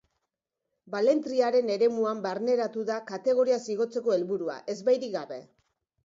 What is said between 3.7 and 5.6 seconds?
igotzeko helburua, ezbairik gabe.